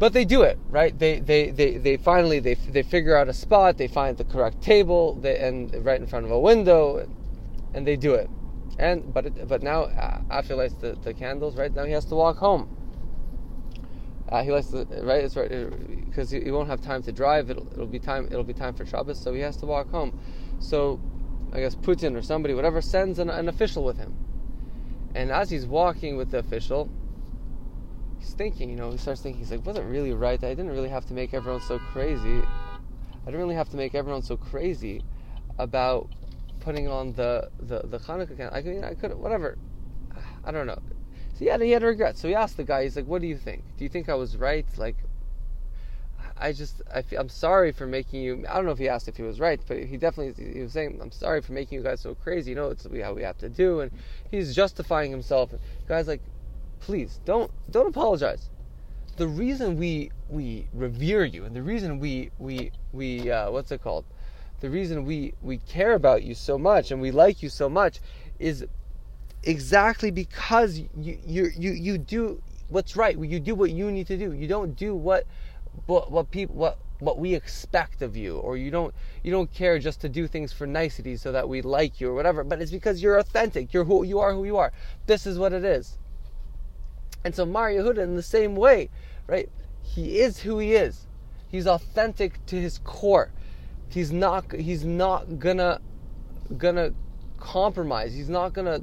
But 0.00 0.12
they 0.12 0.24
do 0.24 0.42
it, 0.42 0.58
right? 0.68 0.98
They 0.98 1.20
they, 1.20 1.50
they, 1.50 1.76
they 1.76 1.96
finally 1.98 2.40
they, 2.40 2.54
they 2.54 2.82
figure 2.82 3.16
out 3.16 3.28
a 3.28 3.34
spot. 3.34 3.78
They 3.78 3.86
find 3.86 4.16
the 4.16 4.24
correct 4.24 4.60
table, 4.60 5.14
they, 5.14 5.38
and 5.38 5.72
right 5.84 6.00
in 6.00 6.06
front 6.08 6.24
of 6.24 6.32
a 6.32 6.40
window, 6.40 7.06
and 7.74 7.86
they 7.86 7.96
do 7.96 8.14
it 8.14 8.28
and 8.80 9.12
but 9.12 9.26
it, 9.26 9.46
but 9.46 9.62
now 9.62 9.82
uh, 9.82 10.20
after 10.30 10.54
he 10.54 10.58
lights 10.58 10.74
the, 10.74 10.96
the 11.02 11.12
candles, 11.12 11.56
right 11.56 11.72
now 11.74 11.84
he 11.84 11.92
has 11.92 12.04
to 12.06 12.14
walk 12.14 12.38
home. 12.38 12.76
Uh, 14.28 14.42
he 14.42 14.50
lights 14.50 14.68
the 14.68 14.86
right. 15.02 15.24
It's 15.24 15.36
right 15.36 15.50
because 16.06 16.30
he, 16.30 16.40
he, 16.40 16.50
won't 16.50 16.68
have 16.68 16.80
time 16.80 17.02
to 17.02 17.12
drive. 17.12 17.50
It'll, 17.50 17.66
it'll 17.72 17.86
be 17.86 17.98
time. 17.98 18.26
It'll 18.26 18.44
be 18.44 18.54
time 18.54 18.74
for 18.74 18.86
Shabbos, 18.86 19.20
so 19.20 19.34
he 19.34 19.40
has 19.40 19.56
to 19.58 19.66
walk 19.66 19.90
home. 19.90 20.18
So 20.60 21.00
I 21.52 21.60
guess 21.60 21.74
Putin 21.74 22.16
or 22.16 22.22
somebody, 22.22 22.54
whatever, 22.54 22.80
sends 22.80 23.18
an, 23.18 23.30
an 23.30 23.48
official 23.48 23.84
with 23.84 23.98
him. 23.98 24.14
And 25.14 25.30
as 25.32 25.50
he's 25.50 25.66
walking 25.66 26.16
with 26.16 26.30
the 26.30 26.38
official, 26.38 26.88
he's 28.18 28.32
thinking. 28.34 28.70
You 28.70 28.76
know, 28.76 28.90
he 28.90 28.98
starts 28.98 29.20
thinking. 29.20 29.40
He's 29.40 29.50
like, 29.50 29.66
"Was 29.66 29.76
it 29.76 29.82
really 29.82 30.12
right? 30.12 30.42
I 30.42 30.50
didn't 30.50 30.70
really 30.70 30.88
have 30.88 31.06
to 31.06 31.14
make 31.14 31.34
everyone 31.34 31.60
so 31.60 31.78
crazy. 31.92 32.38
I 32.38 33.24
didn't 33.26 33.40
really 33.40 33.56
have 33.56 33.68
to 33.70 33.76
make 33.76 33.94
everyone 33.94 34.22
so 34.22 34.36
crazy 34.36 35.02
about 35.58 36.08
putting 36.60 36.88
on 36.88 37.12
the 37.14 37.50
the 37.58 37.80
the 37.84 37.98
Hanukkah 37.98 38.36
candle. 38.36 38.54
I 38.54 38.62
mean, 38.62 38.84
I 38.84 38.94
could 38.94 39.14
whatever. 39.14 39.58
I 40.44 40.52
don't 40.52 40.66
know. 40.66 40.78
So 41.34 41.44
yeah, 41.44 41.58
he 41.58 41.72
had 41.72 41.82
regrets. 41.82 42.20
So 42.20 42.28
he 42.28 42.34
asked 42.34 42.56
the 42.56 42.64
guy. 42.64 42.84
He's 42.84 42.96
like, 42.96 43.06
"What 43.06 43.20
do 43.20 43.26
you 43.26 43.36
think? 43.36 43.64
Do 43.76 43.84
you 43.84 43.90
think 43.90 44.08
I 44.08 44.14
was 44.14 44.36
right? 44.36 44.66
Like, 44.78 44.96
I 46.40 46.52
just 46.52 46.82
I 46.92 47.02
feel, 47.02 47.20
I'm 47.20 47.28
sorry 47.28 47.72
for 47.72 47.86
making 47.86 48.22
you. 48.22 48.44
I 48.48 48.54
don't 48.54 48.66
know 48.66 48.72
if 48.72 48.78
he 48.78 48.88
asked 48.88 49.08
if 49.08 49.16
he 49.16 49.22
was 49.22 49.40
right, 49.40 49.60
but 49.66 49.84
he 49.84 49.96
definitely 49.96 50.52
he 50.52 50.60
was 50.60 50.72
saying, 50.72 50.98
"I'm 51.02 51.12
sorry 51.12 51.40
for 51.42 51.52
making 51.52 51.78
you 51.78 51.84
guys 51.84 52.00
so 52.00 52.14
crazy. 52.14 52.50
You 52.50 52.56
know, 52.56 52.70
it's 52.70 52.84
how 52.84 53.12
we 53.12 53.22
have 53.22 53.38
to 53.38 53.48
do." 53.48 53.80
And 53.80 53.90
he's 54.30 54.54
justifying 54.54 55.10
himself. 55.10 55.52
And 55.52 55.60
guys, 55.86 56.08
like, 56.08 56.22
please 56.80 57.20
don't 57.24 57.50
don't 57.70 57.88
apologize. 57.88 58.50
The 59.16 59.28
reason 59.28 59.76
we 59.76 60.10
we 60.28 60.66
revere 60.72 61.24
you 61.24 61.44
and 61.44 61.54
the 61.54 61.62
reason 61.62 61.98
we 61.98 62.30
we 62.38 62.72
we 62.92 63.30
uh, 63.30 63.50
what's 63.50 63.70
it 63.70 63.82
called? 63.82 64.04
the 64.60 64.70
reason 64.70 65.04
we, 65.04 65.34
we 65.42 65.58
care 65.58 65.94
about 65.94 66.22
you 66.22 66.34
so 66.34 66.58
much 66.58 66.90
and 66.90 67.00
we 67.00 67.10
like 67.10 67.42
you 67.42 67.48
so 67.48 67.68
much 67.68 67.98
is 68.38 68.64
exactly 69.42 70.10
because 70.10 70.78
you, 70.78 70.88
you, 70.94 71.50
you, 71.56 71.72
you 71.72 71.98
do 71.98 72.42
what's 72.68 72.94
right. 72.94 73.18
You 73.18 73.40
do 73.40 73.54
what 73.54 73.70
you 73.70 73.90
need 73.90 74.06
to 74.08 74.16
do. 74.16 74.32
You 74.32 74.46
don't 74.46 74.76
do 74.76 74.94
what, 74.94 75.26
what, 75.86 76.10
what 76.10 76.30
people, 76.30 76.54
what, 76.54 76.78
what 77.00 77.18
we 77.18 77.34
expect 77.34 78.02
of 78.02 78.16
you 78.16 78.36
or 78.38 78.56
you 78.56 78.70
don't 78.70 78.94
you 79.22 79.32
don't 79.32 79.52
care 79.52 79.78
just 79.78 80.00
to 80.02 80.08
do 80.08 80.26
things 80.26 80.52
for 80.52 80.66
niceties 80.66 81.22
so 81.22 81.32
that 81.32 81.48
we 81.48 81.62
like 81.62 82.00
you 82.00 82.10
or 82.10 82.14
whatever 82.14 82.44
but 82.44 82.60
it's 82.60 82.70
because 82.70 83.02
you're 83.02 83.18
authentic. 83.18 83.72
You're 83.72 83.84
who 83.84 84.04
you 84.04 84.18
are 84.18 84.32
who 84.32 84.44
you 84.44 84.56
are. 84.58 84.72
This 85.06 85.26
is 85.26 85.38
what 85.38 85.52
it 85.52 85.64
is. 85.64 85.98
And 87.24 87.34
so 87.34 87.44
Mar 87.44 87.70
Yehuda 87.70 87.98
in 87.98 88.16
the 88.16 88.22
same 88.22 88.54
way 88.54 88.90
right 89.26 89.48
he 89.82 90.20
is 90.20 90.40
who 90.40 90.58
he 90.58 90.74
is. 90.74 91.06
He's 91.48 91.66
authentic 91.66 92.44
to 92.46 92.60
his 92.60 92.78
core. 92.78 93.32
He's 93.88 94.12
not 94.12 94.52
he's 94.52 94.84
not 94.84 95.38
gonna 95.38 95.80
gonna 96.56 96.92
compromise. 97.38 98.14
He's 98.14 98.28
not 98.28 98.52
gonna 98.52 98.82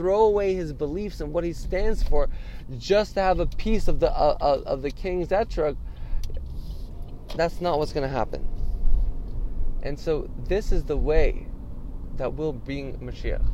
throw 0.00 0.22
away 0.24 0.54
his 0.54 0.72
beliefs 0.72 1.20
and 1.20 1.30
what 1.30 1.44
he 1.44 1.52
stands 1.52 2.02
for 2.02 2.30
just 2.78 3.12
to 3.12 3.20
have 3.20 3.38
a 3.38 3.44
piece 3.44 3.86
of 3.86 4.00
the 4.00 4.10
uh, 4.10 4.36
uh, 4.40 4.62
of 4.64 4.80
the 4.80 4.90
king's 4.90 5.28
etrog. 5.28 5.76
That's 7.36 7.60
not 7.60 7.78
what's 7.78 7.92
gonna 7.92 8.08
happen. 8.08 8.48
And 9.82 10.00
so 10.00 10.30
this 10.48 10.72
is 10.72 10.84
the 10.84 10.96
way 10.96 11.46
that 12.16 12.34
will 12.34 12.54
bring 12.54 12.96
Mashiach. 12.98 13.44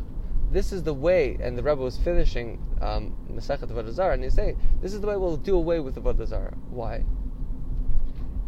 This 0.52 0.70
is 0.70 0.84
the 0.84 0.94
way, 0.94 1.36
and 1.40 1.58
the 1.58 1.64
Rebbe 1.64 1.82
was 1.82 1.98
finishing 1.98 2.64
um, 2.80 3.16
Masechet 3.28 3.68
Avodah 3.68 4.14
and 4.14 4.22
he's 4.22 4.34
saying, 4.34 4.56
this 4.80 4.94
is 4.94 5.00
the 5.00 5.08
way 5.08 5.16
we'll 5.16 5.36
do 5.36 5.56
away 5.56 5.80
with 5.80 5.96
the 5.96 6.00
Avodah 6.00 6.54
Why? 6.70 7.02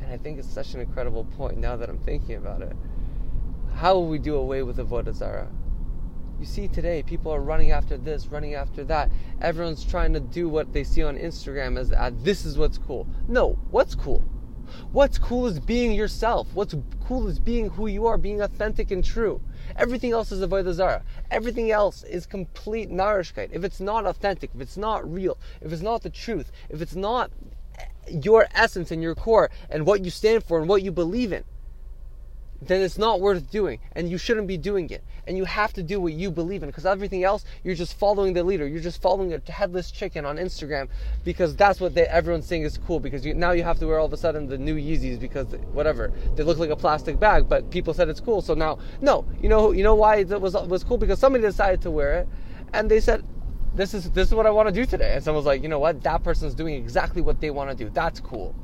And 0.00 0.12
I 0.12 0.16
think 0.18 0.38
it's 0.38 0.48
such 0.48 0.74
an 0.74 0.80
incredible 0.80 1.24
point 1.24 1.58
now 1.58 1.74
that 1.76 1.88
I'm 1.88 1.98
thinking 1.98 2.36
about 2.36 2.62
it. 2.62 2.76
How 3.74 3.94
will 3.94 4.06
we 4.06 4.18
do 4.18 4.36
away 4.36 4.62
with 4.62 4.76
Avodah 4.78 5.14
Zarah? 5.14 5.50
You 6.38 6.46
see 6.46 6.68
today, 6.68 7.02
people 7.02 7.32
are 7.32 7.40
running 7.40 7.72
after 7.72 7.96
this, 7.96 8.28
running 8.28 8.54
after 8.54 8.84
that. 8.84 9.10
Everyone's 9.40 9.84
trying 9.84 10.12
to 10.12 10.20
do 10.20 10.48
what 10.48 10.72
they 10.72 10.84
see 10.84 11.02
on 11.02 11.16
Instagram 11.16 11.76
as 11.76 11.90
uh, 11.90 12.10
this 12.14 12.44
is 12.44 12.56
what's 12.56 12.78
cool. 12.78 13.08
No, 13.26 13.58
what's 13.70 13.96
cool? 13.96 14.22
What's 14.92 15.18
cool 15.18 15.46
is 15.46 15.58
being 15.58 15.92
yourself. 15.92 16.48
What's 16.54 16.76
cool 17.04 17.26
is 17.26 17.40
being 17.40 17.70
who 17.70 17.88
you 17.88 18.06
are, 18.06 18.18
being 18.18 18.40
authentic 18.40 18.90
and 18.92 19.04
true. 19.04 19.40
Everything 19.76 20.12
else 20.12 20.30
is 20.30 20.40
avodah 20.40 20.74
zarah. 20.74 21.02
Everything 21.30 21.72
else 21.72 22.04
is 22.04 22.26
complete 22.26 22.90
narishkeit. 22.90 23.48
If 23.50 23.64
it's 23.64 23.80
not 23.80 24.06
authentic, 24.06 24.50
if 24.54 24.60
it's 24.60 24.76
not 24.76 25.10
real, 25.10 25.38
if 25.60 25.72
it's 25.72 25.82
not 25.82 26.02
the 26.02 26.10
truth, 26.10 26.52
if 26.68 26.80
it's 26.80 26.94
not 26.94 27.32
your 28.08 28.46
essence 28.54 28.90
and 28.90 29.02
your 29.02 29.14
core 29.14 29.50
and 29.70 29.86
what 29.86 30.04
you 30.04 30.10
stand 30.10 30.44
for 30.44 30.60
and 30.60 30.68
what 30.68 30.82
you 30.82 30.92
believe 30.92 31.32
in, 31.32 31.44
then 32.60 32.80
it's 32.80 32.98
not 32.98 33.20
worth 33.20 33.50
doing 33.50 33.78
and 33.92 34.10
you 34.10 34.18
shouldn't 34.18 34.48
be 34.48 34.56
doing 34.56 34.90
it. 34.90 35.04
And 35.26 35.36
you 35.36 35.44
have 35.44 35.72
to 35.74 35.82
do 35.82 36.00
what 36.00 36.12
you 36.12 36.30
believe 36.30 36.62
in 36.62 36.68
because 36.68 36.86
everything 36.86 37.22
else, 37.22 37.44
you're 37.62 37.74
just 37.74 37.94
following 37.94 38.32
the 38.32 38.42
leader. 38.42 38.66
You're 38.66 38.82
just 38.82 39.00
following 39.00 39.32
a 39.32 39.50
headless 39.50 39.90
chicken 39.90 40.24
on 40.24 40.36
Instagram 40.36 40.88
because 41.24 41.54
that's 41.54 41.80
what 41.80 41.94
they, 41.94 42.06
everyone's 42.06 42.46
saying 42.46 42.62
is 42.62 42.78
cool 42.78 42.98
because 42.98 43.24
you, 43.24 43.34
now 43.34 43.52
you 43.52 43.62
have 43.62 43.78
to 43.78 43.86
wear 43.86 43.98
all 43.98 44.06
of 44.06 44.12
a 44.12 44.16
sudden 44.16 44.48
the 44.48 44.58
new 44.58 44.74
Yeezys 44.74 45.20
because 45.20 45.46
whatever, 45.72 46.12
they 46.34 46.42
look 46.42 46.58
like 46.58 46.70
a 46.70 46.76
plastic 46.76 47.20
bag, 47.20 47.48
but 47.48 47.70
people 47.70 47.94
said 47.94 48.08
it's 48.08 48.20
cool. 48.20 48.42
So 48.42 48.54
now, 48.54 48.78
no, 49.00 49.26
you 49.40 49.48
know, 49.48 49.72
you 49.72 49.82
know 49.82 49.94
why 49.94 50.16
it 50.16 50.40
was, 50.40 50.54
was 50.54 50.82
cool? 50.82 50.98
Because 50.98 51.18
somebody 51.18 51.42
decided 51.42 51.82
to 51.82 51.90
wear 51.90 52.14
it 52.20 52.28
and 52.72 52.90
they 52.90 53.00
said, 53.00 53.24
this 53.74 53.94
is 53.94 54.10
this 54.10 54.28
is 54.28 54.34
what 54.34 54.46
I 54.46 54.50
want 54.50 54.68
to 54.68 54.74
do 54.74 54.84
today. 54.84 55.14
And 55.14 55.22
someone's 55.22 55.46
like, 55.46 55.62
you 55.62 55.68
know 55.68 55.78
what? 55.78 56.02
That 56.02 56.24
person's 56.24 56.54
doing 56.54 56.74
exactly 56.74 57.22
what 57.22 57.40
they 57.40 57.50
want 57.50 57.70
to 57.70 57.76
do. 57.76 57.90
That's 57.90 58.18
cool. 58.18 58.54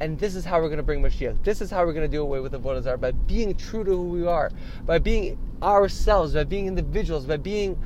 And 0.00 0.18
this 0.18 0.34
is 0.34 0.44
how 0.44 0.60
we're 0.60 0.68
going 0.68 0.76
to 0.76 0.82
bring 0.82 1.02
Mashiach. 1.02 1.42
This 1.42 1.60
is 1.60 1.70
how 1.70 1.84
we're 1.86 1.94
going 1.94 2.08
to 2.08 2.16
do 2.16 2.20
away 2.20 2.40
with 2.40 2.52
the 2.52 2.60
Avodah 2.60 3.00
by 3.00 3.12
being 3.12 3.54
true 3.54 3.82
to 3.82 3.90
who 3.90 4.08
we 4.08 4.26
are, 4.26 4.50
by 4.84 4.98
being 4.98 5.38
ourselves, 5.62 6.34
by 6.34 6.44
being 6.44 6.66
individuals, 6.66 7.24
by 7.24 7.38
being 7.38 7.78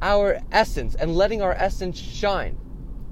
our 0.00 0.40
essence 0.50 0.96
and 0.96 1.14
letting 1.14 1.40
our 1.40 1.52
essence 1.52 1.96
shine. 1.98 2.58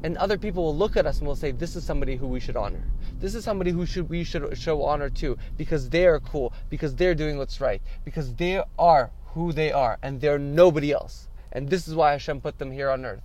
And 0.03 0.17
other 0.17 0.39
people 0.39 0.65
will 0.65 0.77
look 0.77 0.97
at 0.97 1.07
us 1.07 1.19
and 1.19 1.29
will 1.29 1.37
say, 1.37 1.53
"This 1.53 1.77
is 1.77 1.85
somebody 1.85 2.17
who 2.17 2.27
we 2.27 2.41
should 2.41 2.57
honor. 2.57 2.83
This 3.21 3.35
is 3.35 3.45
somebody 3.45 3.71
who 3.71 3.87
should 3.87 4.09
we 4.09 4.25
should 4.25 4.57
show 4.59 4.83
honor 4.83 5.11
to 5.11 5.37
because 5.57 5.91
they 5.91 6.07
are 6.07 6.19
cool, 6.19 6.53
because 6.71 6.97
they're 6.97 7.15
doing 7.15 7.39
what's 7.39 7.61
right, 7.61 7.83
because 8.05 8.35
they 8.35 8.63
are 8.79 9.11
who 9.35 9.53
they 9.53 9.71
are, 9.71 9.99
and 10.03 10.21
they're 10.21 10.39
nobody 10.39 10.91
else." 10.91 11.29
And 11.53 11.69
this 11.69 11.87
is 11.87 11.95
why 11.95 12.13
Hashem 12.13 12.41
put 12.41 12.59
them 12.59 12.73
here 12.73 12.91
on 12.91 13.05
earth. 13.05 13.23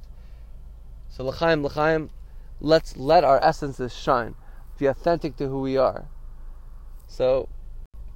So 1.10 1.24
l'chaim, 1.24 1.64
l'chaim, 1.64 2.10
let's 2.60 2.98
let 2.98 3.24
our 3.24 3.44
essences 3.44 3.96
shine. 3.96 4.36
Be 4.78 4.86
authentic 4.88 5.38
to 5.38 5.48
who 5.48 5.62
we 5.62 5.78
are. 5.78 6.06
So 7.08 7.50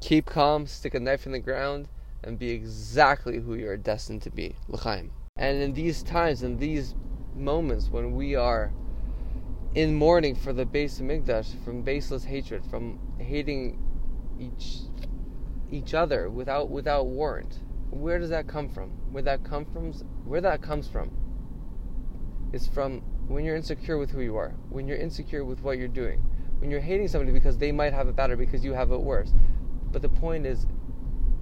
keep 0.02 0.26
calm, 0.26 0.68
stick 0.68 0.94
a 0.94 1.00
knife 1.00 1.26
in 1.26 1.32
the 1.32 1.40
ground, 1.40 1.88
and 2.24 2.38
be 2.38 2.50
exactly 2.50 3.40
who 3.40 3.56
you 3.56 3.70
are 3.70 3.78
destined 3.78 4.22
to 4.24 4.30
be. 4.30 4.56
L'chaim. 4.68 5.12
And 5.38 5.62
in 5.62 5.74
these 5.74 6.04
times, 6.04 6.44
in 6.44 6.58
these 6.58 6.96
moments 7.36 7.90
when 7.90 8.16
we 8.16 8.36
are 8.36 8.74
in 9.76 9.96
mourning 9.96 10.36
for 10.36 10.52
the 10.52 10.66
Beis 10.66 11.00
Mikdash, 11.00 11.64
from 11.64 11.82
baseless 11.84 12.26
hatred, 12.26 12.66
from 12.66 13.00
hating 13.20 13.78
each 14.40 14.82
each 15.72 15.94
other 15.94 16.30
without 16.30 16.70
without 16.70 17.06
warrant, 17.06 17.60
where 17.92 18.20
does 18.20 18.30
that 18.30 18.48
come 18.48 18.68
from? 18.68 18.90
Where 19.12 19.24
that 19.24 19.44
come 19.44 19.66
from? 19.66 19.94
Where 20.26 20.42
that 20.42 20.62
comes 20.62 20.88
from 20.88 21.12
is 22.52 22.68
from 22.68 23.04
when 23.30 23.46
you're 23.46 23.56
insecure 23.56 24.00
with 24.00 24.10
who 24.10 24.22
you 24.22 24.36
are, 24.38 24.56
when 24.70 24.88
you're 24.88 24.98
insecure 24.98 25.46
with 25.46 25.62
what 25.62 25.78
you're 25.78 25.88
doing, 25.88 26.20
when 26.58 26.72
you're 26.72 26.80
hating 26.80 27.08
somebody 27.08 27.32
because 27.32 27.60
they 27.60 27.72
might 27.72 27.94
have 27.94 28.08
it 28.08 28.16
better 28.16 28.36
because 28.36 28.66
you 28.66 28.74
have 28.74 28.92
it 28.92 29.00
worse. 29.00 29.32
But 29.92 30.02
the 30.02 30.10
point 30.10 30.48
is, 30.48 30.66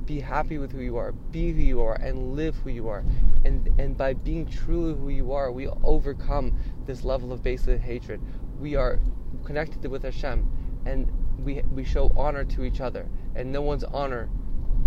be 0.06 0.20
happy 0.20 0.58
with 0.58 0.74
who 0.74 0.82
you 0.82 0.98
are, 0.98 1.14
be 1.14 1.52
who 1.54 1.62
you 1.62 1.82
are, 1.82 1.96
and 1.96 2.36
live 2.36 2.56
who 2.58 2.72
you 2.72 2.90
are. 2.90 3.06
And 3.46 3.68
and 3.80 3.98
by 3.98 4.14
being 4.14 4.46
truly 4.46 4.96
who 4.96 5.10
you 5.10 5.32
are, 5.32 5.50
we 5.50 5.68
overcome 5.84 6.58
this 6.86 7.06
level 7.06 7.32
of 7.32 7.42
baseless 7.42 7.82
hatred. 7.82 8.22
We 8.60 8.76
are 8.76 9.00
connected 9.46 9.90
with 9.90 10.04
Hashem, 10.04 10.46
and 10.86 11.10
we 11.40 11.62
we 11.74 11.86
show 11.86 12.12
honor 12.18 12.44
to 12.44 12.66
each 12.66 12.82
other, 12.82 13.08
and 13.34 13.52
no 13.52 13.62
one's 13.62 13.86
honor 13.86 14.30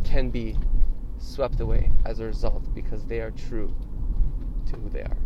can 0.04 0.28
be 0.28 0.56
swept 1.18 1.60
away 1.60 1.92
as 2.04 2.20
a 2.20 2.26
result 2.26 2.74
because 2.74 3.06
they 3.06 3.20
are 3.20 3.30
true 3.30 3.74
to 4.66 4.76
who 4.76 4.90
they 4.90 5.02
are. 5.02 5.16